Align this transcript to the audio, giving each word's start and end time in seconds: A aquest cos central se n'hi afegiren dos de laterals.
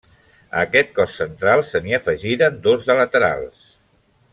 A 0.53 0.63
aquest 0.67 0.89
cos 0.99 1.13
central 1.21 1.63
se 1.73 1.83
n'hi 1.85 1.95
afegiren 2.01 2.61
dos 2.67 2.89
de 2.91 2.97
laterals. 3.05 3.73